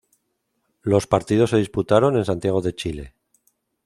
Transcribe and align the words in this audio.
Los 0.81 1.05
partidos 1.05 1.51
se 1.51 1.57
disputaron 1.57 2.17
en 2.17 2.25
Santiago 2.25 2.63
de 2.63 2.73
Chile. 2.73 3.13